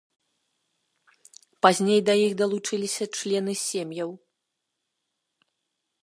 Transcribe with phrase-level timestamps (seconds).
[1.65, 4.11] Пазней да іх далучыліся члены сем'яў.